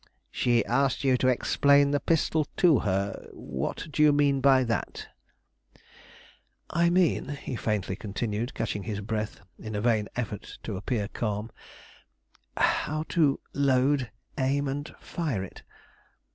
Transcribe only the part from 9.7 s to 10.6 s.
a vain effort